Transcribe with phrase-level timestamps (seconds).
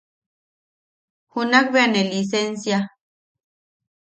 [1.31, 2.79] Junak bea ne lisensia.